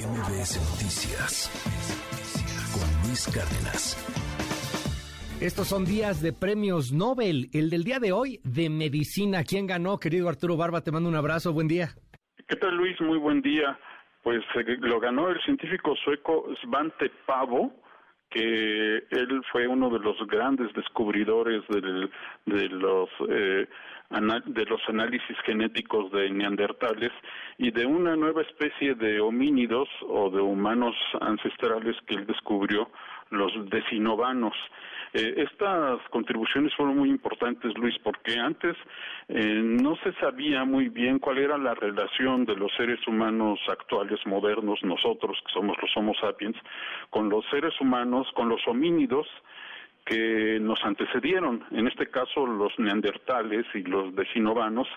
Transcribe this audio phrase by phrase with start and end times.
[0.00, 1.50] MBS Noticias
[2.72, 4.00] con Luis Cárdenas.
[5.42, 7.50] Estos son días de premios Nobel.
[7.52, 9.44] El del día de hoy de medicina.
[9.44, 10.80] ¿Quién ganó, querido Arturo Barba?
[10.80, 11.52] Te mando un abrazo.
[11.52, 11.90] Buen día.
[12.48, 12.98] ¿Qué tal, Luis?
[13.02, 13.78] Muy buen día.
[14.22, 17.74] Pues eh, lo ganó el científico sueco Svante Pavo,
[18.30, 23.66] que él fue uno de los grandes descubridores de los eh,
[24.10, 27.12] de los análisis genéticos de neandertales
[27.58, 32.90] y de una nueva especie de homínidos o de humanos ancestrales que él descubrió,
[33.30, 34.54] los decinovanos.
[35.12, 38.76] Eh, estas contribuciones fueron muy importantes, Luis, porque antes
[39.28, 44.20] eh, no se sabía muy bien cuál era la relación de los seres humanos actuales,
[44.24, 46.56] modernos, nosotros que somos los Homo sapiens,
[47.10, 49.26] con los seres humanos, con los homínidos,
[50.04, 54.88] que nos antecedieron, en este caso los neandertales y los decinovanos,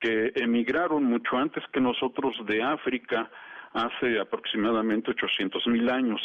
[0.00, 3.30] que emigraron mucho antes que nosotros de África
[3.72, 6.20] hace aproximadamente 800 mil años.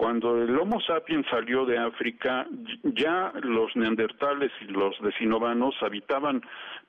[0.00, 2.46] Cuando el Homo sapiens salió de África,
[2.84, 6.40] ya los neandertales y los decinovanos habitaban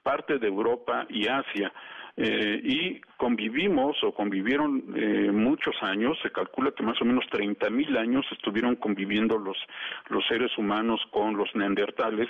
[0.02, 1.74] parte de Europa y Asia.
[2.18, 7.70] Eh, y convivimos o convivieron eh, muchos años, se calcula que más o menos 30
[7.70, 9.58] mil años estuvieron conviviendo los,
[10.10, 12.28] los seres humanos con los neandertales.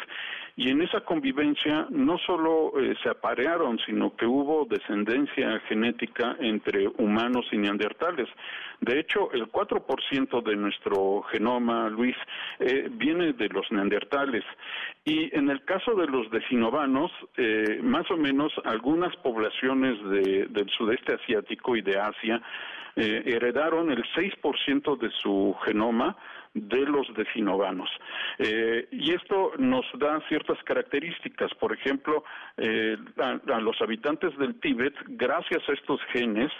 [0.56, 6.88] Y en esa convivencia no solo eh, se aparearon, sino que hubo descendencia genética entre
[6.88, 8.28] humanos y neandertales.
[8.82, 12.16] De hecho, el 4% de nuestro genoma, Luis,
[12.94, 14.44] viene de los neandertales.
[15.06, 17.12] Y en el caso de los decinovanos,
[17.84, 22.42] más o menos algunas poblaciones del sudeste asiático y de Asia
[22.96, 26.18] eh, heredaron el 6% de su genoma
[26.54, 27.90] de los decinovanos.
[28.38, 31.54] Eh, y esto nos da ciertas características.
[31.56, 32.26] Por ejemplo,
[32.58, 36.52] eh, a, los habitantes del Tíbet, gracias a estos genes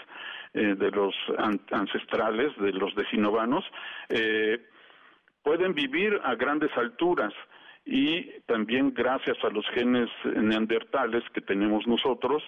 [0.54, 1.14] de los
[1.70, 3.64] ancestrales, de los decinovanos,
[5.42, 7.32] pueden vivir a grandes alturas
[7.84, 12.42] y también gracias a los genes neandertales que tenemos nosotros,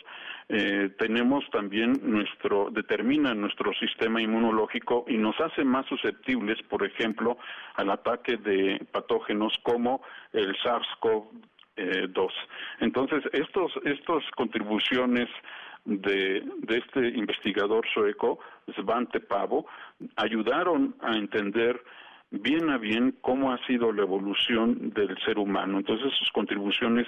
[0.48, 7.36] eh, tenemos también nuestro, determina nuestro sistema inmunológico y nos hace más susceptibles, por ejemplo,
[7.74, 10.02] al ataque de patógenos como
[10.32, 12.30] el SARS-CoV-2.
[12.80, 15.28] Entonces, estos, estas contribuciones
[15.84, 18.38] de, de, este investigador sueco,
[18.76, 19.66] Svante Pavo,
[20.16, 21.82] ayudaron a entender
[22.30, 25.78] bien a bien cómo ha sido la evolución del ser humano.
[25.78, 27.06] Entonces sus contribuciones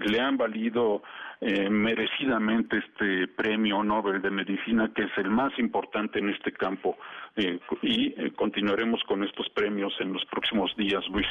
[0.00, 1.02] le han valido
[1.40, 6.96] eh, merecidamente este premio Nobel de Medicina, que es el más importante en este campo.
[7.36, 11.26] Eh, y eh, continuaremos con estos premios en los próximos días, Luis.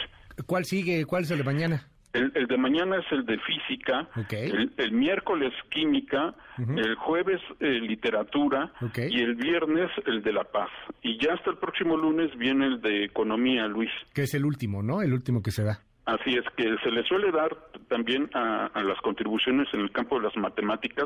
[0.46, 1.06] ¿Cuál sigue?
[1.06, 1.88] ¿Cuál es el de mañana?
[2.15, 9.21] El, de mañana es el de física, el, miércoles química, el jueves eh, literatura y
[9.21, 10.69] el viernes el de la paz.
[11.01, 13.91] Y ya hasta el próximo lunes viene el de economía, Luis.
[14.13, 15.01] Que es el último, ¿no?
[15.01, 15.81] El último que se da.
[16.05, 17.49] Así es, que se le suele dar
[17.89, 21.05] también a, las contribuciones en el campo de las matemáticas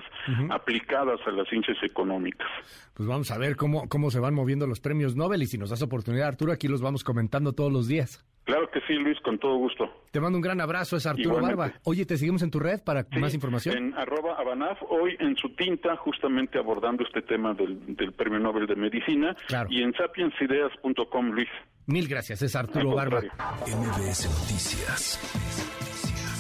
[0.49, 2.47] aplicadas a las ciencias económicas.
[2.95, 5.69] Pues vamos a ver cómo, cómo se van moviendo los premios Nobel y si nos
[5.69, 8.25] das oportunidad, Arturo, aquí los vamos comentando todos los días.
[8.49, 9.87] Claro que sí, Luis, con todo gusto.
[10.09, 11.71] Te mando un gran abrazo, es Arturo Barba.
[11.83, 13.77] Oye, ¿te seguimos en tu red para más información?
[13.77, 17.77] En arroba abanaf, hoy en su tinta, justamente abordando este tema del,
[18.17, 19.35] Premio Nobel de Medicina.
[19.69, 21.49] Y en sapiensideas.com, Luis.
[21.85, 23.21] Mil gracias, es Arturo Barba.
[23.67, 25.19] MBS Noticias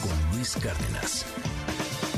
[0.01, 2.08] con Luis Cárdenas.